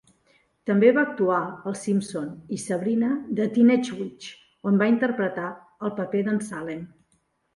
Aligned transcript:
També 0.69 0.87
va 0.93 1.01
actuar 1.07 1.39
a 1.39 1.49
Els 1.71 1.81
Simpson 1.87 2.31
i 2.55 2.59
Sabrina 2.63 3.09
the 3.39 3.45
Teenage 3.57 3.99
Witch, 3.99 4.31
on 4.71 4.81
va 4.85 4.89
interpretar 4.93 5.47
el 5.89 5.95
paper 6.01 6.25
d'en 6.31 6.41
Salem. 6.49 6.81